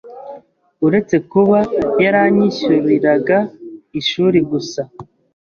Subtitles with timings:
[0.85, 1.59] uretse kuba
[2.03, 3.37] yaranyishyuriraga
[3.99, 4.81] ishuri gusa,